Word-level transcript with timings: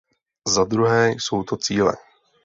Za 0.47 0.63
druhé 0.63 1.11
jsou 1.11 1.43
to 1.43 1.57
cíle. 1.57 1.93